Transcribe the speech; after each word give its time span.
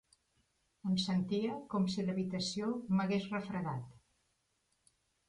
Em 0.91 0.93
sentia 1.01 1.57
com 1.73 1.85
si 1.95 2.05
l'habitació 2.07 2.71
m'hagués 3.01 3.29
refredat. 3.35 3.85